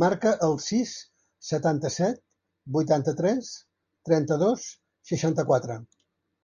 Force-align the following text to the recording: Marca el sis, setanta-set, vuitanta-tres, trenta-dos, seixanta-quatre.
Marca 0.00 0.32
el 0.48 0.52
sis, 0.64 0.92
setanta-set, 1.48 2.20
vuitanta-tres, 2.76 3.50
trenta-dos, 4.12 4.70
seixanta-quatre. 5.14 5.82